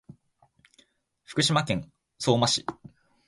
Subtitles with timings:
[1.25, 2.65] 福島県相馬市